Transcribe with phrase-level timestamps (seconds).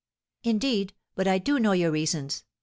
[0.43, 2.43] "Indeed, but I do know your reasons!